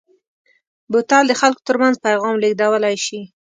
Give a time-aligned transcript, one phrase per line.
[0.91, 3.21] بوتل د خلکو ترمنځ پیغام لېږدولی شي.